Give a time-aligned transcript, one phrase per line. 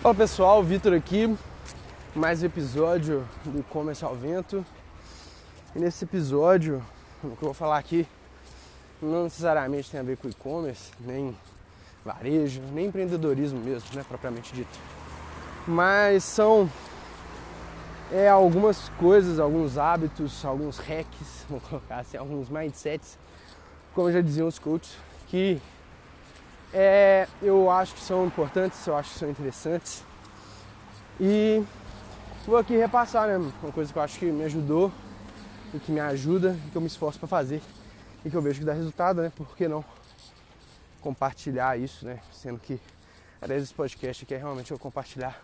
[0.00, 1.36] Fala pessoal, Vitor aqui,
[2.16, 4.64] mais um episódio do E-Commerce ao Vento.
[5.76, 6.82] E nesse episódio,
[7.22, 8.08] o que eu vou falar aqui
[9.02, 11.36] não necessariamente tem a ver com e-commerce, nem
[12.02, 14.78] varejo, nem empreendedorismo mesmo, né, propriamente dito.
[15.68, 16.66] Mas são
[18.10, 23.18] é, algumas coisas, alguns hábitos, alguns hacks, vou colocar assim, alguns mindsets,
[23.94, 24.96] como já diziam os coaches,
[25.28, 25.60] que
[26.72, 30.04] é, eu acho que são importantes, eu acho que são interessantes.
[31.20, 31.62] E
[32.46, 33.36] vou aqui repassar, né?
[33.62, 34.92] Uma coisa que eu acho que me ajudou
[35.74, 37.60] e que me ajuda e que eu me esforço para fazer
[38.24, 39.32] e que eu vejo que dá resultado, né?
[39.34, 39.84] Por que não
[41.00, 42.20] compartilhar isso, né?
[42.32, 42.80] Sendo que
[43.40, 45.42] a ideia desse podcast aqui é realmente eu compartilhar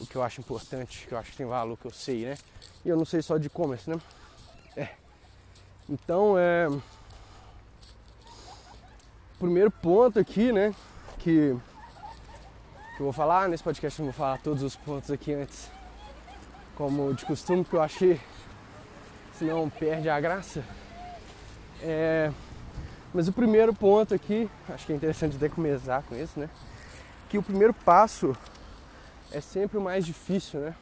[0.00, 2.36] o que eu acho importante, que eu acho que tem valor, que eu sei, né?
[2.84, 3.96] E eu não sei só de e-commerce, né?
[4.76, 4.88] É.
[5.88, 6.68] Então, é
[9.42, 10.72] primeiro ponto aqui, né,
[11.18, 11.56] que,
[12.96, 15.68] que eu vou falar nesse podcast, eu vou falar todos os pontos aqui antes,
[16.76, 18.20] como de costume, que eu achei,
[19.34, 20.62] senão perde a graça.
[21.82, 22.30] É,
[23.12, 26.48] mas o primeiro ponto aqui, acho que é interessante até começar com isso, né,
[27.28, 28.36] que o primeiro passo
[29.32, 30.72] é sempre o mais difícil, né.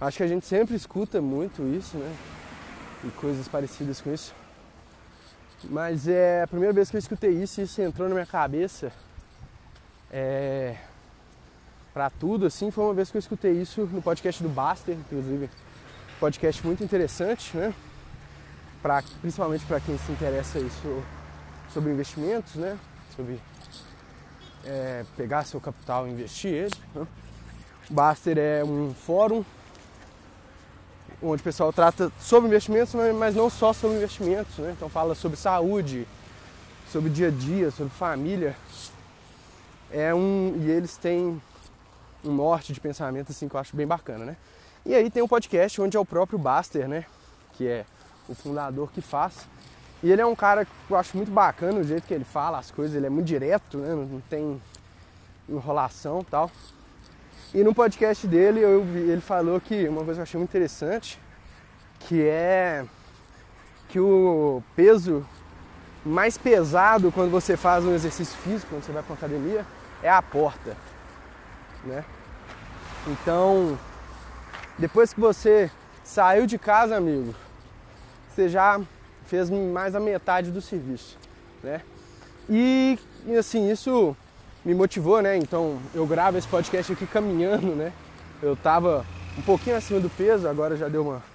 [0.00, 2.16] Acho que a gente sempre escuta muito isso, né,
[3.02, 4.32] e coisas parecidas com isso.
[5.70, 8.92] Mas é a primeira vez que eu escutei isso e isso entrou na minha cabeça.
[10.10, 10.76] É,
[11.92, 15.48] para tudo, assim, foi uma vez que eu escutei isso no podcast do Baster, inclusive.
[16.20, 17.74] Podcast muito interessante, né?
[18.82, 21.02] Pra, principalmente para quem se interessa isso,
[21.72, 22.78] sobre investimentos, né?
[23.16, 23.40] Sobre
[24.64, 26.74] é, pegar seu capital e investir ele.
[26.94, 27.06] Né?
[27.90, 29.44] O Baster é um fórum
[31.24, 34.74] onde o pessoal trata sobre investimentos, mas não só sobre investimentos, né?
[34.76, 36.06] Então fala sobre saúde,
[36.90, 38.54] sobre dia a dia, sobre família.
[39.90, 41.40] É um e eles têm
[42.24, 44.36] um norte de pensamento assim que eu acho bem bacana, né?
[44.84, 47.06] E aí tem um podcast onde é o próprio Baster, né?
[47.54, 47.84] Que é
[48.28, 49.46] o fundador que faz.
[50.02, 52.58] E ele é um cara que eu acho muito bacana o jeito que ele fala
[52.58, 53.94] as coisas, ele é muito direto, né?
[53.94, 54.60] Não tem
[55.48, 56.50] enrolação tal.
[57.54, 61.18] E no podcast dele eu ele falou que uma coisa que eu achei muito interessante,
[62.08, 62.84] que é
[63.88, 65.24] que o peso
[66.04, 69.64] mais pesado quando você faz um exercício físico, quando você vai para academia,
[70.02, 70.76] é a porta,
[71.84, 72.04] né?
[73.06, 73.78] Então,
[74.78, 75.70] depois que você
[76.02, 77.34] saiu de casa, amigo,
[78.28, 78.80] você já
[79.26, 81.16] fez mais da metade do serviço,
[81.62, 81.80] né?
[82.48, 84.14] E, e assim, isso
[84.64, 85.36] me motivou, né?
[85.36, 87.92] Então eu gravo esse podcast aqui caminhando, né?
[88.42, 89.06] Eu tava
[89.38, 91.33] um pouquinho acima do peso, agora já deu uma.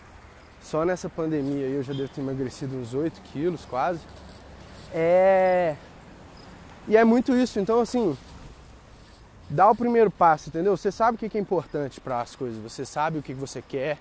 [0.61, 4.01] Só nessa pandemia eu já devo ter emagrecido uns 8 quilos quase.
[4.93, 5.75] É.
[6.87, 8.17] E é muito isso, então assim.
[9.49, 10.77] Dá o primeiro passo, entendeu?
[10.77, 13.97] Você sabe o que é importante para as coisas, você sabe o que você quer.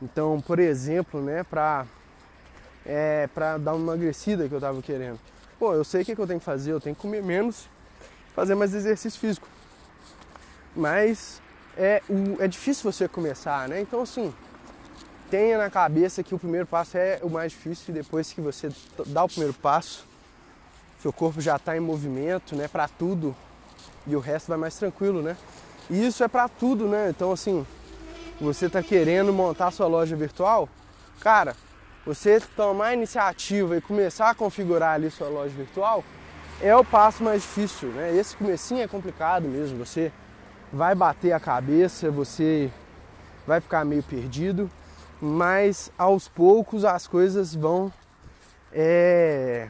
[0.00, 1.84] Então, por exemplo, né, pra,
[2.86, 5.18] é, pra dar uma emagrecida que eu tava querendo.
[5.58, 7.68] Pô, eu sei o que eu tenho que fazer, eu tenho que comer menos
[8.34, 9.46] fazer mais exercício físico.
[10.74, 11.42] Mas
[11.76, 12.00] é,
[12.38, 13.80] é difícil você começar, né?
[13.80, 14.32] Então assim,
[15.30, 18.70] tenha na cabeça que o primeiro passo é o mais difícil e depois que você
[19.06, 20.06] dá o primeiro passo,
[21.00, 23.34] seu corpo já está em movimento, né, para tudo
[24.06, 25.36] e o resto vai mais tranquilo, né?
[25.90, 27.08] E isso é para tudo, né?
[27.10, 27.66] Então assim,
[28.40, 30.68] você está querendo montar sua loja virtual,
[31.20, 31.54] cara,
[32.04, 36.02] você tomar a iniciativa e começar a configurar ali sua loja virtual,
[36.60, 38.16] é o passo mais difícil, né?
[38.16, 40.10] Esse comecinho é complicado mesmo, você
[40.72, 42.70] vai bater a cabeça, você
[43.46, 44.70] vai ficar meio perdido,
[45.20, 47.92] mas aos poucos as coisas vão
[48.72, 49.68] é,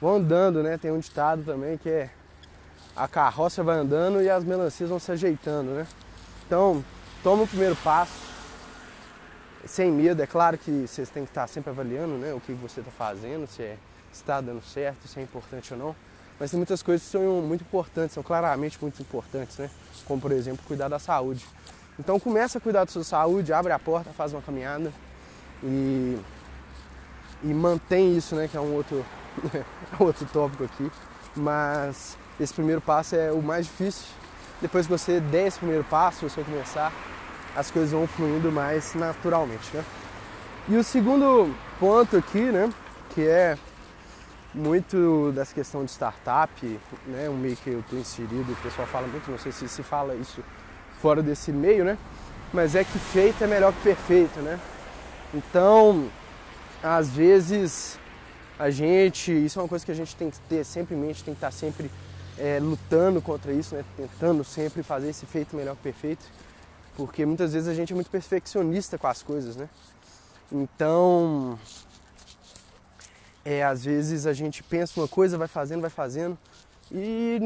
[0.00, 0.78] vão andando, né?
[0.78, 2.10] Tem um ditado também que é
[2.96, 5.86] a carroça vai andando e as melancias vão se ajeitando, né?
[6.46, 6.84] Então,
[7.22, 8.12] toma o primeiro passo,
[9.64, 10.22] sem medo.
[10.22, 12.32] É claro que vocês têm que estar sempre avaliando, né?
[12.34, 13.78] O que você está fazendo, se é
[14.12, 15.96] está dando certo, se é importante ou não.
[16.38, 19.70] Mas tem muitas coisas que são muito importantes, são claramente muito importantes, né?
[20.04, 21.46] Como por exemplo, cuidar da saúde.
[22.00, 24.90] Então começa a cuidar da sua saúde, abre a porta, faz uma caminhada
[25.62, 26.18] e,
[27.42, 28.48] e mantém isso, né?
[28.48, 29.04] Que é um outro,
[30.00, 30.90] outro tópico aqui.
[31.36, 34.06] Mas esse primeiro passo é o mais difícil.
[34.62, 36.90] Depois que você der esse primeiro passo, você começar,
[37.54, 39.84] as coisas vão fluindo mais naturalmente, né?
[40.70, 42.72] E o segundo ponto aqui, né?
[43.10, 43.58] Que é
[44.54, 49.06] muito dessa questão de startup, né, um meio que eu estou inserido, o pessoal fala
[49.06, 50.42] muito, não sei se se fala isso
[51.00, 51.98] fora desse meio, né,
[52.52, 54.58] mas é que feito é melhor que perfeito, né.
[55.32, 56.08] Então,
[56.82, 57.98] às vezes
[58.58, 61.24] a gente, isso é uma coisa que a gente tem que ter sempre em mente,
[61.24, 61.90] tem que estar sempre
[62.38, 63.84] é, lutando contra isso, né?
[63.96, 66.24] tentando sempre fazer esse feito melhor que perfeito,
[66.96, 69.68] porque muitas vezes a gente é muito perfeccionista com as coisas, né?
[70.52, 71.58] Então,
[73.44, 76.36] é, às vezes a gente pensa uma coisa, vai fazendo, vai fazendo,
[76.92, 77.38] e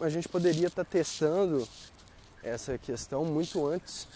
[0.00, 1.66] a gente poderia estar testando
[2.42, 4.08] essa questão muito antes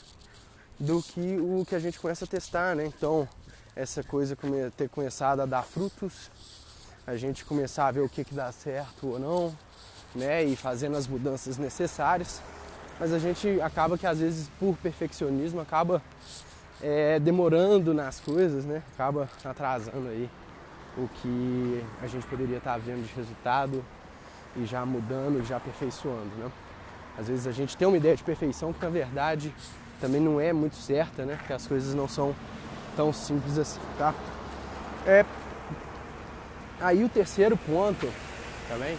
[0.79, 2.87] do que o que a gente começa a testar, né?
[2.87, 3.29] Então,
[3.76, 4.37] essa coisa
[4.76, 6.31] ter começado a dar frutos,
[7.06, 9.56] a gente começar a ver o que, que dá certo ou não,
[10.15, 10.44] né?
[10.44, 12.41] E fazendo as mudanças necessárias.
[12.99, 16.00] Mas a gente acaba que às vezes por perfeccionismo acaba
[16.81, 18.82] é, demorando nas coisas, né?
[18.94, 20.31] Acaba atrasando aí
[20.97, 23.85] o que a gente poderia estar vendo de resultado
[24.56, 26.50] e já mudando, já aperfeiçoando, né?
[27.19, 29.55] Às vezes a gente tem uma ideia de perfeição que na verdade
[30.00, 31.37] também não é muito certa, né?
[31.37, 32.34] Porque as coisas não são
[32.96, 34.14] tão simples assim, tá?
[35.06, 35.25] É...
[36.81, 38.08] Aí o terceiro ponto
[38.69, 38.99] também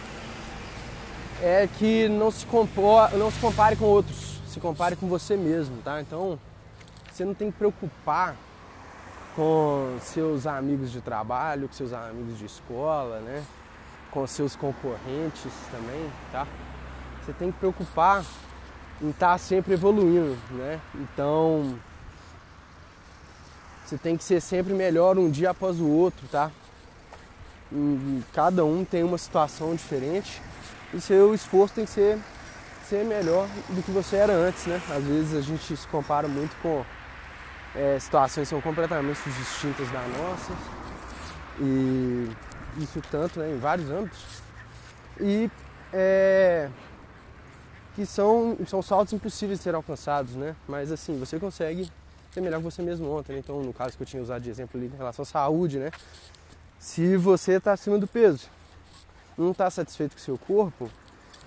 [1.42, 5.82] é que não se, compor, não se compare com outros, se compare com você mesmo,
[5.82, 6.00] tá?
[6.00, 6.38] Então
[7.12, 8.34] você não tem que preocupar
[9.34, 13.44] com seus amigos de trabalho, com seus amigos de escola, né?
[14.10, 16.46] Com seus concorrentes também, tá?
[17.26, 18.24] Você tem que preocupar
[19.02, 20.80] em estar tá sempre evoluindo, né?
[20.94, 21.76] Então
[23.84, 26.52] você tem que ser sempre melhor um dia após o outro, tá?
[27.72, 30.40] E cada um tem uma situação diferente
[30.94, 32.16] e seu esforço tem que ser,
[32.88, 34.80] ser melhor do que você era antes, né?
[34.88, 36.84] Às vezes a gente se compara muito com
[37.74, 40.52] é, situações que são completamente distintas da nossa
[41.58, 42.30] e
[42.78, 44.42] isso tanto né, em vários âmbitos
[45.20, 45.50] e
[45.92, 46.68] é,
[47.96, 50.54] que são, são saltos impossíveis de ser alcançados, né?
[50.68, 51.90] Mas assim, você consegue
[52.30, 53.32] ser melhor que você mesmo ontem.
[53.32, 53.38] Né?
[53.38, 55.90] Então, no caso que eu tinha usado de exemplo ali em relação à saúde, né?
[56.78, 58.48] Se você está acima do peso,
[59.36, 60.90] não está satisfeito com o seu corpo,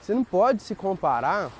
[0.01, 1.51] você não pode se comparar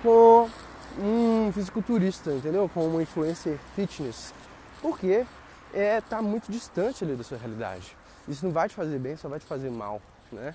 [0.00, 0.48] com
[0.96, 2.70] um fisiculturista, entendeu?
[2.72, 4.32] Com uma influencer fitness.
[4.80, 5.26] Porque
[5.72, 7.96] é tá muito distante ali da sua realidade.
[8.28, 10.00] Isso não vai te fazer bem, só vai te fazer mal,
[10.30, 10.54] né?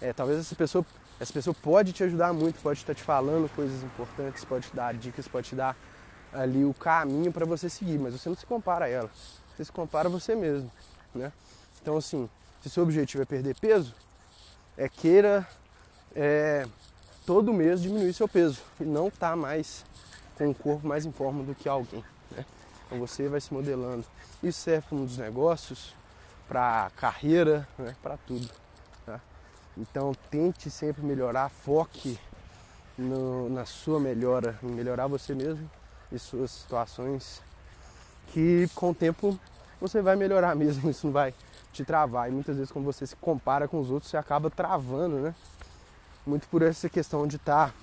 [0.00, 0.84] É, talvez essa pessoa,
[1.22, 4.92] essa pessoa pode te ajudar muito, pode estar te falando coisas importantes, pode te dar
[4.92, 5.76] dicas, pode te dar
[6.32, 9.08] ali o caminho para você seguir, mas você não se compara a ela.
[9.54, 10.68] Você se compara a você mesmo,
[11.14, 11.32] né?
[11.80, 12.28] Então assim,
[12.60, 13.94] se seu objetivo é perder peso,
[14.76, 15.46] é queira
[16.12, 16.66] é,
[17.24, 19.84] todo mês diminuir seu peso e não tá mais
[20.36, 22.04] com um corpo mais em forma do que alguém.
[22.32, 22.44] Né?
[22.84, 24.04] Então você vai se modelando.
[24.42, 25.94] Isso serve para os negócios,
[26.48, 27.94] para carreira, né?
[28.02, 28.50] para tudo.
[29.76, 32.18] Então tente sempre melhorar, foque
[32.98, 35.68] no, na sua melhora, em melhorar você mesmo
[36.10, 37.40] e suas situações,
[38.28, 39.38] que com o tempo
[39.80, 41.34] você vai melhorar mesmo, isso não vai
[41.72, 42.28] te travar.
[42.28, 45.34] E muitas vezes quando você se compara com os outros, você acaba travando, né?
[46.26, 47.74] Muito por essa questão de estar tá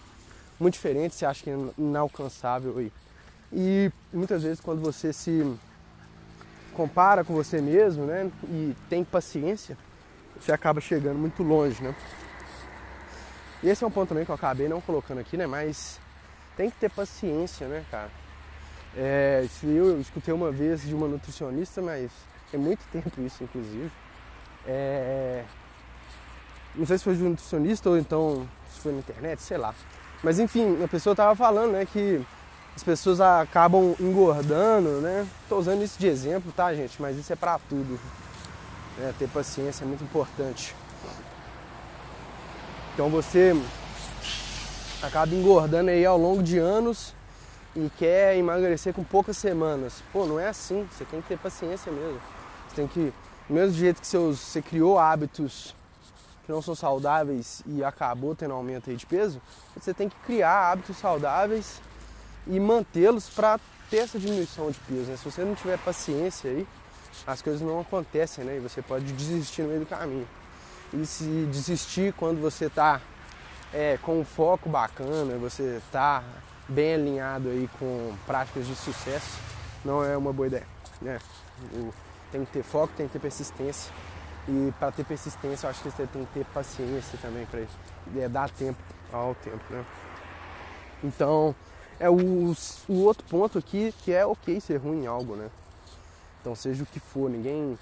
[0.59, 2.91] muito diferente, você acha que é inalcançável aí.
[3.51, 5.43] E muitas vezes quando você se
[6.73, 9.77] compara com você mesmo, né, e tem paciência,
[10.39, 11.95] você acaba chegando muito longe, né?
[13.61, 15.99] E esse é um ponto também que eu acabei não colocando aqui, né, mas
[16.55, 18.09] tem que ter paciência, né, cara?
[18.95, 22.09] É, eu escutei uma vez de uma nutricionista, mas
[22.53, 23.91] é muito tempo isso, inclusive.
[24.65, 25.43] É,
[26.75, 29.73] não sei se foi de um nutricionista ou então se foi na internet, sei lá.
[30.23, 32.25] Mas enfim, a pessoa estava falando, né, que
[32.75, 35.27] as pessoas acabam engordando, né?
[35.49, 37.01] Tô usando isso de exemplo, tá, gente?
[37.01, 37.99] Mas isso é para tudo.
[39.01, 40.75] É, ter paciência é muito importante.
[42.93, 43.53] Então você
[45.01, 47.15] acaba engordando aí ao longo de anos
[47.75, 50.03] e quer emagrecer com poucas semanas.
[50.11, 50.87] Pô, não é assim.
[50.91, 52.19] Você tem que ter paciência mesmo.
[52.67, 53.13] Você tem que,
[53.47, 55.73] do mesmo jeito que seus, você criou hábitos
[56.45, 59.39] que não são saudáveis e acabou tendo aumento aí de peso,
[59.77, 61.79] você tem que criar hábitos saudáveis
[62.47, 65.11] e mantê-los para ter essa diminuição de peso.
[65.11, 65.15] Né?
[65.15, 66.67] Se você não tiver paciência aí,
[67.25, 68.57] as coisas não acontecem, né?
[68.57, 70.27] E você pode desistir no meio do caminho.
[70.93, 72.99] E se desistir quando você está
[73.73, 76.23] é, com um foco bacana, você está
[76.67, 79.39] bem alinhado aí com práticas de sucesso,
[79.83, 80.67] não é uma boa ideia.
[81.01, 81.19] Né?
[82.31, 83.91] Tem que ter foco, tem que ter persistência
[84.49, 87.61] e para ter persistência, eu acho que você tem que ter paciência também para
[88.19, 88.79] é, dar tempo
[89.11, 89.85] ao tempo, né?
[91.03, 91.55] Então,
[91.99, 92.15] é o,
[92.87, 95.49] o outro ponto aqui que é ok ser ruim em algo, né?
[96.41, 97.77] Então, seja o que for, ninguém.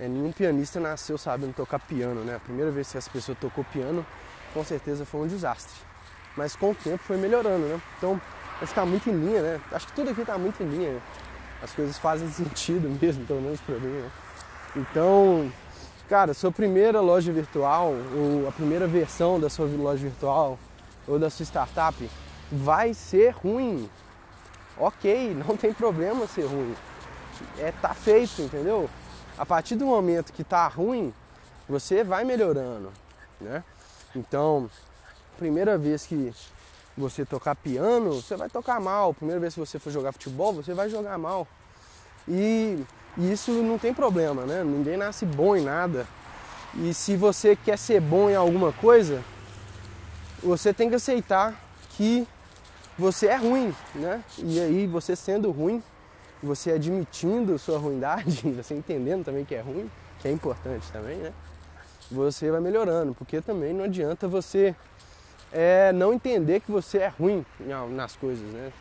[0.00, 2.36] É, nenhum pianista nasceu sabendo tocar piano, né?
[2.36, 4.04] A primeira vez que essa pessoa tocou piano,
[4.52, 5.74] com certeza foi um desastre.
[6.36, 7.80] Mas com o tempo foi melhorando, né?
[7.98, 8.20] Então,
[8.60, 9.60] acho que tá muito em linha, né?
[9.70, 11.00] Acho que tudo aqui tá muito em linha.
[11.62, 14.10] As coisas fazem sentido mesmo, pelo menos pra mim, né?
[14.74, 15.52] Então,
[16.08, 20.58] cara, sua primeira loja virtual, ou a primeira versão da sua loja virtual,
[21.06, 22.10] ou da sua startup,
[22.50, 23.88] vai ser ruim.
[24.78, 26.74] Ok, não tem problema ser ruim.
[27.58, 28.88] É, tá feito, entendeu?
[29.38, 31.12] A partir do momento que tá ruim,
[31.68, 32.92] você vai melhorando,
[33.40, 33.64] né?
[34.14, 34.70] Então,
[35.38, 36.32] primeira vez que
[36.96, 39.14] você tocar piano, você vai tocar mal.
[39.14, 41.46] Primeira vez que você for jogar futebol, você vai jogar mal.
[42.28, 42.84] E,
[43.16, 44.62] e isso não tem problema, né?
[44.62, 46.06] Ninguém nasce bom em nada.
[46.74, 49.22] E se você quer ser bom em alguma coisa,
[50.42, 51.54] você tem que aceitar
[51.90, 52.26] que
[52.98, 54.22] você é ruim, né?
[54.38, 55.82] E aí você sendo ruim,
[56.42, 61.32] você admitindo sua ruindade, você entendendo também que é ruim, que é importante também, né?
[62.10, 64.74] Você vai melhorando, porque também não adianta você
[65.52, 67.44] é, não entender que você é ruim
[67.90, 68.72] nas coisas, né?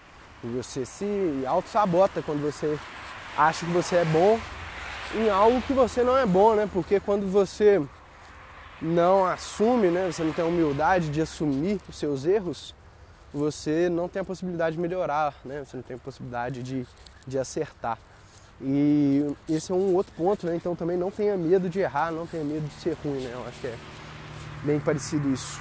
[0.43, 2.77] Você se auto-sabota quando você
[3.37, 4.39] acha que você é bom
[5.15, 6.67] em algo que você não é bom, né?
[6.71, 7.81] Porque quando você
[8.81, 10.11] não assume, né?
[10.11, 12.73] Você não tem a humildade de assumir os seus erros,
[13.33, 15.63] você não tem a possibilidade de melhorar, né?
[15.63, 16.87] Você não tem a possibilidade de,
[17.27, 17.97] de acertar.
[18.63, 20.55] E esse é um outro ponto, né?
[20.55, 23.31] Então também não tenha medo de errar, não tenha medo de ser ruim, né?
[23.33, 23.77] Eu acho que é
[24.63, 25.59] bem parecido isso,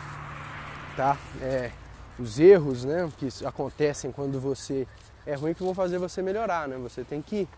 [0.96, 1.16] tá?
[1.40, 1.70] É,
[2.18, 3.10] os erros, né?
[3.16, 4.86] Que acontecem quando você
[5.26, 6.76] é ruim que vão fazer você melhorar, né?
[6.78, 7.48] Você tem que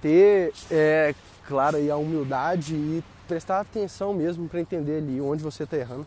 [0.00, 1.14] ter, é,
[1.46, 6.06] claro, aí a humildade e prestar atenção mesmo para entender ali onde você está errando,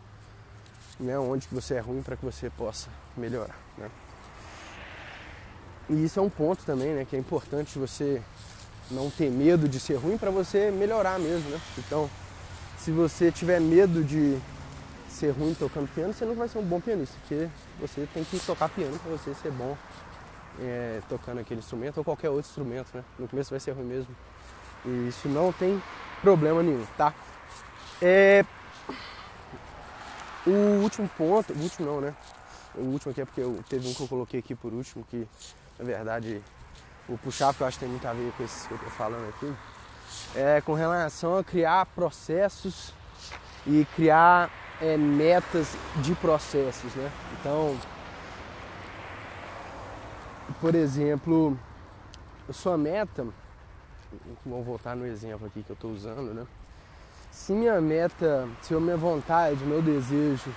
[0.98, 1.18] né?
[1.18, 3.90] Onde que você é ruim para que você possa melhorar, né?
[5.90, 7.04] E isso é um ponto também, né?
[7.04, 8.22] Que é importante você
[8.92, 11.60] não ter medo de ser ruim para você melhorar mesmo, né?
[11.76, 12.08] Então,
[12.78, 14.38] se você tiver medo de
[15.08, 17.48] ser ruim tocando piano, você não vai ser um bom pianista, porque
[17.80, 19.76] você tem que tocar piano para você ser bom
[20.60, 23.02] é, tocando aquele instrumento ou qualquer outro instrumento, né?
[23.18, 24.14] No começo vai ser ruim mesmo.
[24.84, 25.82] E isso não tem
[26.22, 27.12] problema nenhum, tá?
[28.00, 28.44] É...
[30.46, 32.14] O último ponto, o último não, né?
[32.76, 35.26] O último aqui é porque eu, teve um que eu coloquei aqui por último, que
[35.80, 36.42] na verdade
[37.08, 38.90] o puxar, que eu acho que tem muito a ver com isso que eu tô
[38.90, 39.52] falando aqui,
[40.34, 42.92] é com relação a criar processos
[43.66, 47.10] e criar é, metas de processos, né?
[47.32, 47.76] Então,
[50.60, 51.58] por exemplo,
[52.48, 53.26] a sua meta,
[54.44, 56.46] vamos voltar no exemplo aqui que eu estou usando, né?
[57.30, 60.50] Se minha meta, se a minha vontade, meu desejo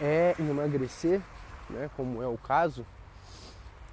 [0.00, 1.20] é emagrecer,
[1.68, 2.86] né, como é o caso,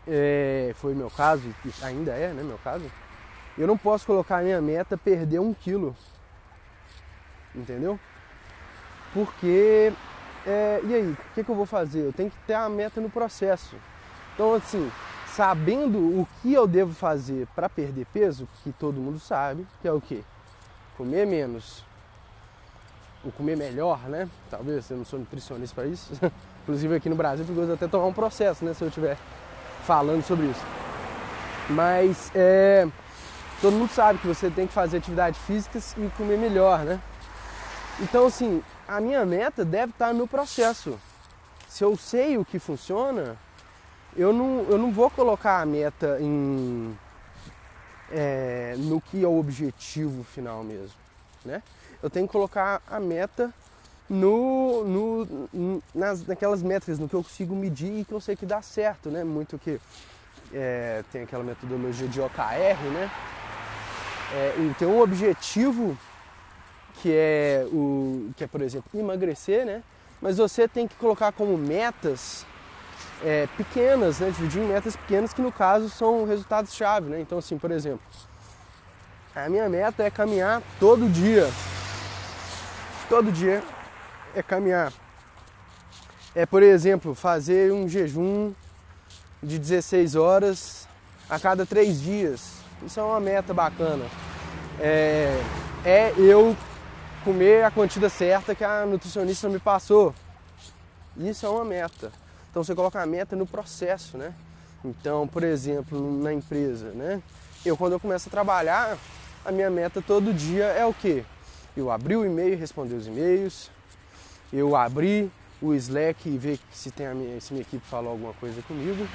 [0.07, 2.85] é, foi meu caso, e ainda é, né, meu caso,
[3.57, 5.95] eu não posso colocar a minha meta perder um quilo,
[7.53, 7.99] entendeu?
[9.13, 9.91] Porque,
[10.45, 12.01] é, e aí, o que, que eu vou fazer?
[12.01, 13.75] Eu tenho que ter a meta no processo.
[14.33, 14.91] Então, assim,
[15.27, 19.91] sabendo o que eu devo fazer para perder peso, que todo mundo sabe, que é
[19.91, 20.23] o quê?
[20.95, 21.83] Comer menos,
[23.23, 24.29] ou comer melhor, né?
[24.49, 26.13] Talvez, eu não sou nutricionista para isso.
[26.63, 28.73] Inclusive aqui no Brasil, perigoso até tomar um processo, né?
[28.73, 29.17] Se eu estiver
[29.87, 30.65] falando sobre isso.
[31.69, 32.85] Mas é,
[33.61, 36.99] todo mundo sabe que você tem que fazer atividades físicas e comer melhor, né?
[38.01, 40.99] Então, assim, a minha meta deve estar no processo.
[41.69, 43.37] Se eu sei o que funciona,
[44.15, 46.97] eu não, eu não vou colocar a meta em,
[48.11, 50.97] é, no que é o objetivo final mesmo,
[51.45, 51.63] né?
[52.03, 53.53] Eu tenho que colocar a meta
[54.09, 58.45] no, no, nas, naquelas métricas, no que eu consigo medir e que eu sei que
[58.45, 59.23] dá certo, né?
[59.23, 59.79] Muito que
[60.53, 63.11] é, tem aquela metodologia de OKR, né?
[64.33, 65.97] É, e tem um objetivo
[67.01, 69.83] que é o que é, por exemplo, emagrecer, né?
[70.21, 72.45] Mas você tem que colocar como metas
[73.23, 74.31] é, pequenas, né?
[74.31, 77.19] Dividir em metas pequenas que no caso são resultados chave, né?
[77.19, 78.01] Então assim, por exemplo,
[79.35, 81.47] a minha meta é caminhar todo dia.
[83.09, 83.63] Todo dia
[84.35, 84.93] é caminhar.
[86.35, 88.53] É, por exemplo, fazer um jejum
[89.41, 90.87] de 16 horas
[91.29, 92.57] a cada três dias.
[92.85, 94.05] Isso é uma meta bacana.
[94.79, 95.41] É,
[95.83, 96.55] é eu
[97.23, 100.13] comer a quantidade certa que a nutricionista me passou.
[101.17, 102.11] Isso é uma meta.
[102.49, 104.33] Então você coloca a meta no processo, né?
[104.85, 107.21] Então, por exemplo, na empresa, né?
[107.65, 108.97] Eu quando eu começo a trabalhar,
[109.43, 111.25] a minha meta todo dia é o quê?
[111.75, 113.69] Eu abrir o e-mail responder os e-mails.
[114.51, 118.33] Eu abrir o Slack e ver se, tem a minha, se minha equipe falou alguma
[118.33, 119.07] coisa comigo.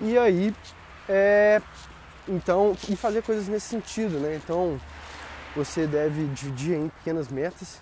[0.00, 0.54] E aí,
[1.08, 1.62] é,
[2.28, 4.36] então, e fazer coisas nesse sentido, né?
[4.36, 4.80] Então,
[5.54, 7.80] você deve dividir em pequenas metas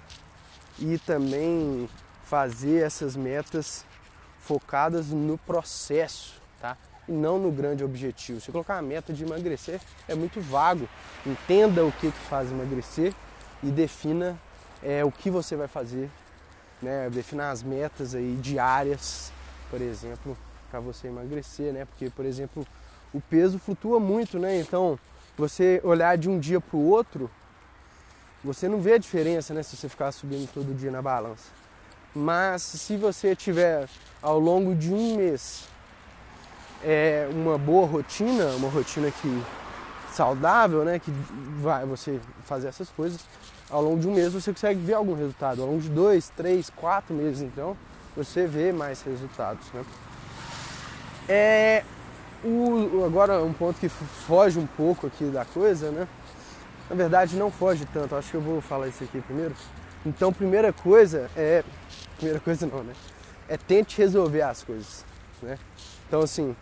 [0.79, 1.89] e também
[2.25, 3.85] fazer essas metas
[4.41, 6.77] focadas no processo, tá?
[7.09, 8.41] E não no grande objetivo.
[8.41, 10.89] Se colocar uma meta de emagrecer é muito vago.
[11.27, 13.15] Entenda o que, que faz emagrecer
[13.63, 14.39] e defina
[14.83, 16.11] é, o que você vai fazer,
[16.83, 17.09] né?
[17.11, 19.33] Defina as metas aí diárias,
[19.71, 20.37] por exemplo,
[20.71, 21.85] para você emagrecer, né?
[21.85, 22.67] Porque, por exemplo,
[23.13, 24.59] o peso flutua muito, né?
[24.59, 24.99] Então,
[25.37, 27.31] você olhar de um dia para o outro,
[28.43, 29.63] você não vê a diferença, né?
[29.63, 31.51] Se você ficar subindo todo dia na balança.
[32.15, 33.89] Mas se você tiver
[34.23, 35.69] ao longo de um mês
[36.83, 39.43] é, uma boa rotina, uma rotina que
[40.13, 40.99] saudável, né?
[40.99, 41.11] Que
[41.61, 43.21] vai você fazer essas coisas,
[43.75, 45.61] ao longo de um mês você consegue ver algum resultado.
[45.61, 47.77] Ao longo de dois, três, quatro meses, então,
[48.17, 49.85] você vê mais resultados, né?
[51.29, 51.83] É,
[52.45, 56.07] o, agora um ponto que foge um pouco aqui da coisa, né?
[56.89, 59.55] Na verdade não foge tanto, acho que eu vou falar isso aqui primeiro.
[60.07, 61.65] Então primeira coisa é.
[62.17, 62.93] Primeira coisa não, né?
[63.49, 65.05] É tente resolver as coisas.
[65.43, 65.59] Né?
[66.07, 66.55] Então assim,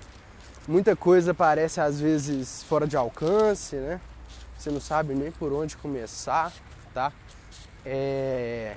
[0.66, 4.00] muita coisa parece às vezes fora de alcance, né?
[4.57, 6.52] Você não sabe nem por onde começar,
[6.92, 7.12] tá?
[7.84, 8.76] É...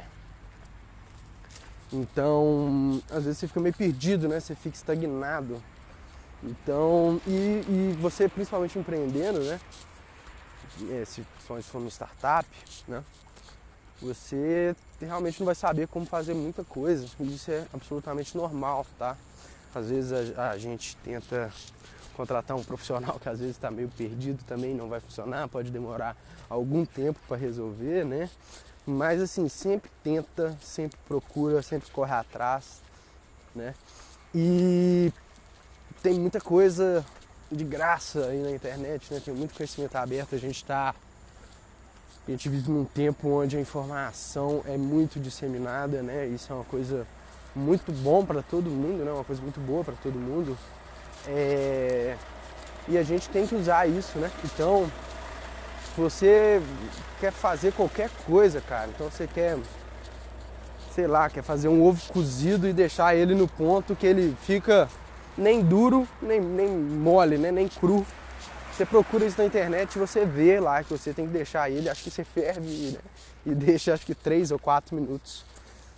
[1.91, 4.39] Então, às vezes você fica meio perdido, né?
[4.39, 5.61] Você fica estagnado.
[6.43, 7.31] Então, e,
[7.67, 9.59] e você principalmente empreendendo, né?
[10.91, 12.47] É, se for uma startup,
[12.87, 13.03] né?
[14.01, 17.07] Você realmente não vai saber como fazer muita coisa.
[17.19, 19.15] Isso é absolutamente normal, tá?
[19.73, 21.51] Às vezes a, a gente tenta
[22.15, 26.15] contratar um profissional que às vezes está meio perdido também não vai funcionar, pode demorar
[26.49, 28.29] algum tempo para resolver, né?
[28.85, 32.81] Mas assim, sempre tenta, sempre procura, sempre corre atrás,
[33.55, 33.73] né?
[34.33, 35.11] E
[36.03, 37.03] tem muita coisa
[37.51, 39.21] de graça aí na internet, né?
[39.23, 40.93] Tem muito conhecimento aberto, a gente está
[42.27, 46.25] a gente vive num tempo onde a informação é muito disseminada, né?
[46.25, 47.05] Isso é uma coisa
[47.55, 49.11] muito bom para todo mundo, né?
[49.11, 50.57] Uma coisa muito boa para todo mundo.
[51.27, 52.15] É...
[52.87, 54.29] E a gente tem que usar isso, né?
[54.43, 54.89] Então,
[55.95, 56.61] se você
[57.19, 59.57] quer fazer qualquer coisa, cara, então você quer,
[60.93, 64.87] sei lá, quer fazer um ovo cozido e deixar ele no ponto que ele fica
[65.37, 67.51] nem duro, nem, nem mole, né?
[67.51, 68.05] nem cru.
[68.71, 71.89] Você procura isso na internet e você vê lá que você tem que deixar ele,
[71.89, 72.99] acho que você ferve né?
[73.45, 75.45] e deixa acho que 3 ou 4 minutos.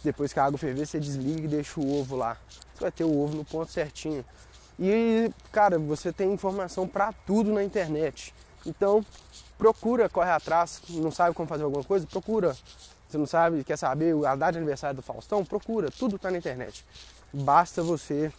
[0.03, 2.37] Depois que a água ferver, você desliga e deixa o ovo lá.
[2.75, 4.23] Você vai ter o ovo no ponto certinho.
[4.79, 8.33] E, cara, você tem informação para tudo na internet.
[8.65, 9.03] Então,
[9.57, 12.55] procura, corre atrás, não sabe como fazer alguma coisa, procura.
[13.07, 15.43] Você não sabe, quer saber a data de aniversário do Faustão?
[15.43, 16.85] Procura, tudo está na internet.
[17.33, 18.31] Basta você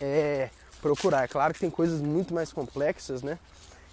[0.00, 1.24] é, procurar.
[1.24, 3.38] É claro que tem coisas muito mais complexas, né?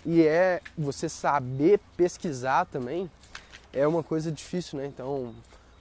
[0.05, 3.09] E é você saber pesquisar também
[3.73, 4.85] é uma coisa difícil, né?
[4.85, 5.33] Então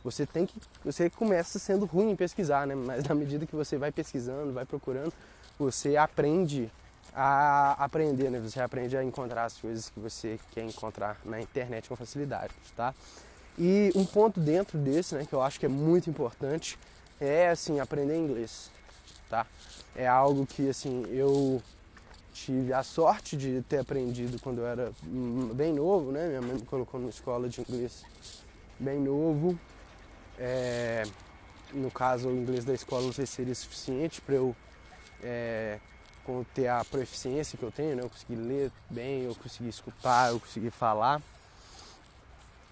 [0.03, 2.75] você tem que você começa sendo ruim em pesquisar, né?
[2.75, 5.13] Mas na medida que você vai pesquisando, vai procurando,
[5.59, 6.71] você aprende
[7.15, 8.41] a aprender, né?
[8.41, 12.93] Você aprende a encontrar as coisas que você quer encontrar na internet com facilidade, tá?
[13.57, 16.77] E um ponto dentro desse, né, que eu acho que é muito importante,
[17.21, 18.69] é assim aprender inglês,
[19.31, 19.47] tá?
[19.95, 21.63] É algo que assim eu
[22.33, 24.93] tive a sorte de ter aprendido quando eu era
[25.55, 26.27] bem novo, né?
[26.27, 28.05] Minha mãe me colocou numa escola de inglês
[28.79, 29.57] bem novo.
[30.37, 31.05] É,
[31.73, 34.55] no caso, o inglês da escola não sei se seria suficiente para eu
[35.25, 35.79] é,
[36.55, 38.03] ter a proficiência que eu tenho, né?
[38.03, 41.21] Eu consegui ler bem, eu consegui escutar, eu consegui falar.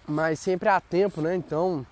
[0.07, 1.35] Mas sempre há tempo, né?
[1.35, 1.85] Então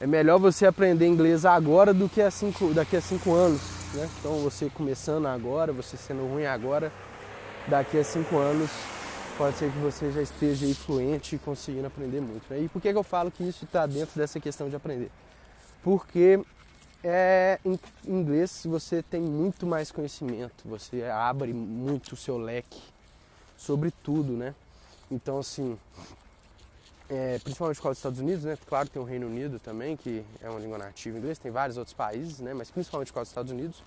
[0.00, 4.10] é melhor você aprender inglês agora do que a cinco, daqui a cinco anos né?
[4.18, 6.92] Então você começando agora, você sendo ruim agora,
[7.68, 8.70] daqui a cinco anos
[9.38, 12.44] pode ser que você já esteja aí fluente e conseguindo aprender muito.
[12.50, 12.62] Né?
[12.62, 15.10] E por que, que eu falo que isso está dentro dessa questão de aprender?
[15.82, 16.40] Porque
[17.04, 22.80] é, em inglês você tem muito mais conhecimento, você abre muito o seu leque
[23.58, 24.54] sobre tudo, né?
[25.10, 25.78] Então assim,
[27.10, 28.56] é, principalmente causa dos Estados Unidos, né?
[28.66, 31.94] Claro, tem o Reino Unido também, que é uma língua nativa inglesa, tem vários outros
[31.94, 32.54] países, né?
[32.54, 33.82] Mas principalmente causa dos Estados Unidos,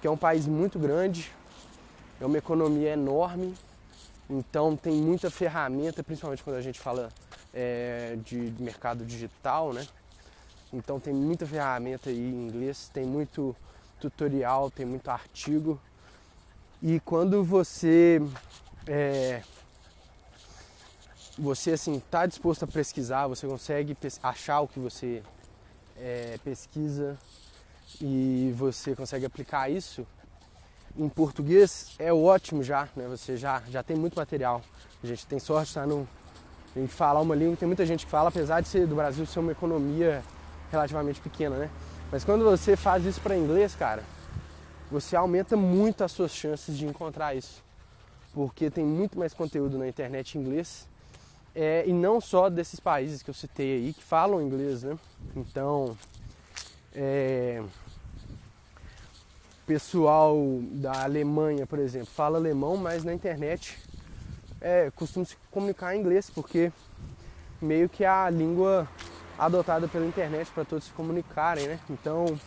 [0.00, 1.32] que é um país muito grande,
[2.20, 3.52] é uma economia enorme,
[4.30, 7.08] então tem muita ferramenta, principalmente quando a gente fala
[7.52, 9.84] é, de mercado digital, né?
[10.72, 13.56] Então tem muita ferramenta aí em inglês, tem muito
[14.00, 15.80] tutorial, tem muito artigo.
[16.82, 18.20] E quando você
[18.86, 19.42] é,
[21.38, 25.22] você assim está disposto a pesquisar, você consegue achar o que você
[25.96, 27.18] é, pesquisa
[28.00, 30.06] e você consegue aplicar isso
[30.96, 33.06] em português é ótimo já, né?
[33.08, 34.60] Você já já tem muito material.
[35.02, 36.06] A gente tem sorte de estar no
[36.76, 39.24] a gente falar uma língua, tem muita gente que fala, apesar de ser do Brasil
[39.24, 40.22] ser uma economia
[40.70, 41.70] relativamente pequena, né?
[42.10, 44.02] Mas quando você faz isso para inglês, cara,
[44.90, 47.62] você aumenta muito as suas chances de encontrar isso.
[48.32, 50.86] Porque tem muito mais conteúdo na internet em inglês
[51.54, 54.96] É, e não só desses países que eu citei aí que falam inglês, né?
[55.34, 55.96] Então,
[56.94, 57.62] é,
[59.66, 60.36] pessoal
[60.70, 63.76] da Alemanha, por exemplo, fala alemão, mas na internet
[64.60, 66.70] é, costuma se comunicar em inglês, porque
[67.60, 68.86] meio que a língua
[69.38, 71.80] adotada pela internet para todos se comunicarem, né?
[71.88, 72.38] Então,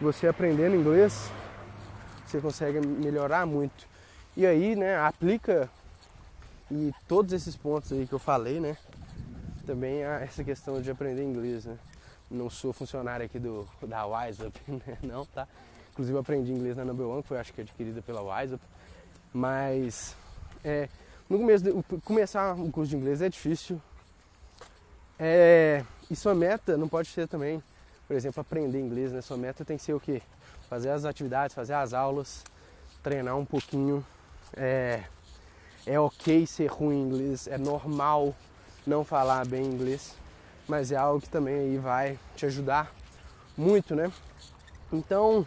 [0.00, 1.30] você aprendendo inglês,
[2.26, 3.88] você consegue melhorar muito.
[4.36, 5.68] E aí, né, aplica
[6.70, 8.76] e todos esses pontos aí que eu falei, né,
[9.66, 11.76] também essa questão de aprender inglês, né?
[12.30, 14.98] Não sou funcionário aqui do da WiseUp, né?
[15.02, 15.48] Não, tá?
[15.92, 18.62] Inclusive aprendi inglês na Number One, que foi acho que adquirida pela WiseUp.
[19.32, 20.16] Mas
[20.64, 20.88] é,
[21.28, 21.64] no começo,
[22.04, 23.80] começar um curso de inglês é difícil.
[25.22, 27.62] É, e sua meta não pode ser também,
[28.08, 29.20] por exemplo, aprender inglês, né?
[29.20, 30.22] Sua meta tem que ser o quê?
[30.66, 32.42] Fazer as atividades, fazer as aulas,
[33.02, 34.04] treinar um pouquinho.
[34.56, 35.02] É,
[35.86, 38.34] é ok ser ruim em inglês, é normal
[38.86, 40.16] não falar bem inglês,
[40.66, 42.90] mas é algo que também aí vai te ajudar
[43.56, 44.10] muito, né?
[44.90, 45.46] Então,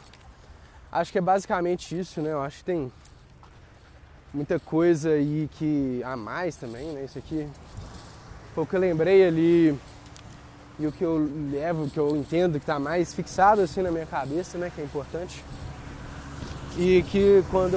[0.91, 2.31] acho que é basicamente isso, né?
[2.31, 2.91] Eu acho que tem
[4.31, 7.05] muita coisa aí que a mais também, né?
[7.05, 7.49] Isso aqui
[8.53, 9.77] foi o que eu lembrei ali
[10.79, 14.05] e o que eu levo, que eu entendo que está mais fixado assim na minha
[14.05, 14.71] cabeça, né?
[14.73, 15.43] Que é importante.
[16.77, 17.75] E que quando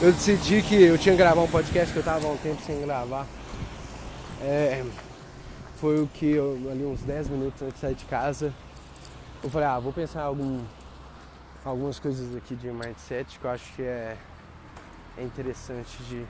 [0.00, 2.62] eu decidi que eu tinha que gravar um podcast que eu estava há um tempo
[2.62, 3.26] sem gravar,
[4.40, 4.84] é,
[5.76, 8.52] foi o que eu, ali uns 10 minutos antes de sair de casa,
[9.42, 10.60] eu falei, ah, vou pensar algum,
[11.64, 14.16] algumas coisas aqui de mindset que eu acho que é
[15.16, 16.26] é interessante de,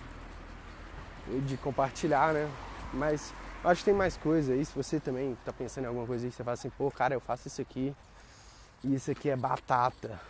[1.47, 2.49] de compartilhar, né?
[2.95, 4.65] Mas acho que tem mais coisa aí.
[4.65, 7.21] Se você também está pensando em alguma coisa aí, você fala assim, pô, cara, eu
[7.21, 7.95] faço isso aqui
[8.83, 10.21] e isso aqui é batata.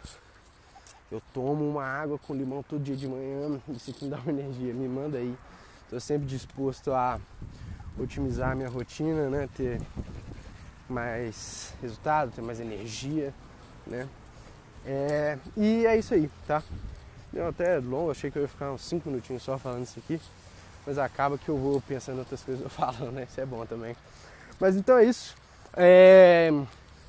[1.10, 4.32] Eu tomo uma água com limão todo dia de manhã, isso aqui me dá uma
[4.32, 4.72] energia.
[4.72, 5.36] Me manda aí.
[5.84, 7.20] Estou sempre disposto a
[7.98, 9.48] otimizar a minha rotina, né?
[9.54, 9.80] Ter
[10.88, 13.32] mais resultado, ter mais energia,
[13.86, 14.08] né?
[14.86, 16.62] É, e é isso aí, tá?
[17.32, 20.20] Deu até longo, achei que eu ia ficar uns 5 minutinhos só falando isso aqui.
[20.86, 23.26] Mas acaba que eu vou pensando em outras coisas eu falo, né?
[23.28, 23.96] Isso é bom também.
[24.60, 25.34] Mas então é isso.
[25.76, 26.50] É...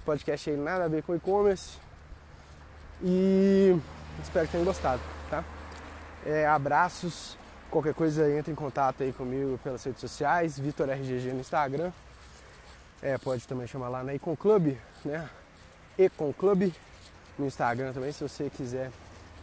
[0.06, 1.78] Podcast aí nada a ver com e-commerce.
[3.04, 3.76] E
[4.24, 5.44] espero que tenham gostado, tá?
[6.26, 7.38] É, abraços.
[7.70, 11.92] Qualquer coisa entre em contato aí comigo pelas redes sociais, Vitor RGG no Instagram.
[13.02, 15.30] É, pode também chamar lá na Econ Club, né?
[15.98, 16.72] Econ Club
[17.38, 18.92] no Instagram também, se você quiser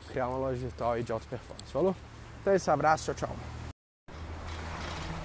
[0.08, 1.72] criar uma loja virtual de alta performance.
[1.72, 1.94] Falou?
[2.40, 3.61] Então é isso, abraço, tchau, tchau.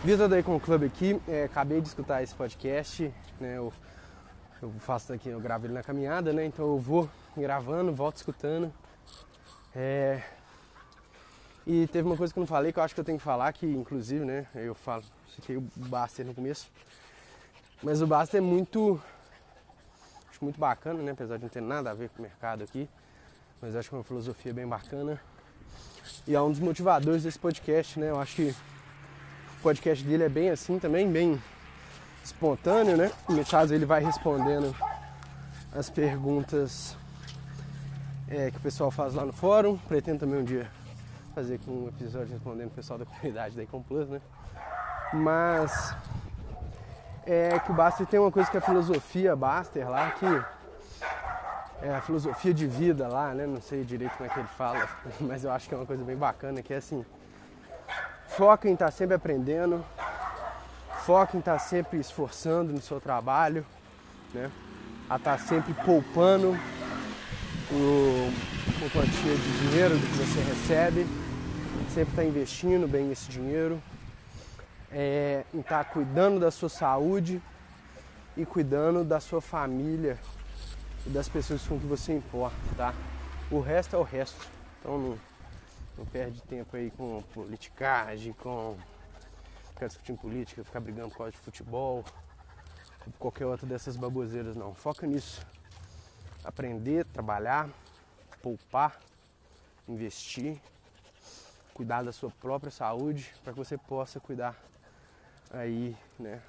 [0.04, 3.58] Vitor da Econ Club aqui, é, acabei de escutar esse podcast, né?
[3.58, 3.74] Eu,
[4.62, 6.46] eu faço aqui, eu gravo ele na caminhada, né?
[6.46, 8.72] Então eu vou gravando, volto escutando.
[9.76, 10.22] É,
[11.66, 13.24] e teve uma coisa que eu não falei que eu acho que eu tenho que
[13.24, 14.48] falar, que inclusive, né?
[14.56, 15.04] Eu falo,
[15.36, 16.70] citei o Baster no começo.
[17.84, 19.02] Mas o Baster é muito.
[20.30, 21.12] Acho muito bacana, né?
[21.12, 22.88] Apesar de não ter nada a ver com o mercado aqui
[23.62, 25.20] mas acho que é uma filosofia bem bacana.
[26.28, 28.10] E é um dos motivadores desse podcast, né?
[28.10, 28.56] Eu acho que
[29.60, 31.42] o podcast dele é bem assim também, bem
[32.24, 33.12] espontâneo, né?
[33.28, 34.76] No caso ele vai respondendo
[35.74, 36.96] as perguntas
[38.28, 39.78] é, que o pessoal faz lá no fórum.
[39.88, 40.70] Pretendo também um dia
[41.34, 44.22] fazer com um episódio respondendo o pessoal da comunidade da Icon Plus, né?
[45.14, 45.96] Mas
[47.26, 50.26] é que o Baster tem uma coisa que é a filosofia Baster lá, que
[51.82, 53.46] é, a filosofia de vida lá, né?
[53.46, 54.88] Não sei direito como é que ele fala,
[55.22, 57.06] mas eu acho que é uma coisa bem bacana, que é assim,
[58.38, 59.84] foca em estar tá sempre aprendendo,
[61.04, 63.66] foca em estar tá sempre esforçando no seu trabalho,
[64.32, 64.52] né?
[65.10, 66.52] A estar tá sempre poupando
[67.72, 68.32] o,
[68.94, 71.08] quantia de dinheiro que você recebe,
[71.92, 73.82] sempre estar investindo bem esse dinheiro,
[74.92, 77.42] é, em estar cuidando da sua saúde
[78.38, 80.16] e cuidando da sua família
[81.08, 82.94] e das pessoas com que você importa, tá?
[83.50, 84.48] O resto é o resto.
[84.80, 85.18] Então não,
[85.98, 88.78] não perde tempo aí com politicagem, com
[89.74, 92.06] ficar discutindo política, ficar brigando por causa de futebol,
[93.06, 94.74] ou qualquer outra dessas baboseiras não.
[94.74, 95.46] Foca nisso.
[96.44, 97.70] Aprender, trabalhar,
[98.42, 99.00] poupar,
[99.88, 100.60] investir,
[101.74, 104.56] cuidar da sua própria saúde para que você possa cuidar
[105.52, 106.42] aí, né,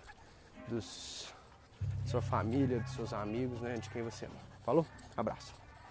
[0.68, 1.32] dos
[2.06, 4.40] sua família, dos seus amigos, né, de quem você ama.
[4.64, 4.86] Falou?
[5.16, 5.54] Abraço.